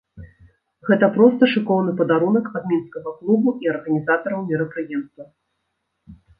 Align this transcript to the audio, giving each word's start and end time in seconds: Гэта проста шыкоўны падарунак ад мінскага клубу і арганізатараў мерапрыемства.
Гэта 0.87 1.09
проста 1.17 1.49
шыкоўны 1.51 1.91
падарунак 1.99 2.49
ад 2.61 2.65
мінскага 2.73 3.09
клубу 3.21 3.55
і 3.67 3.71
арганізатараў 3.77 4.39
мерапрыемства. 4.51 5.33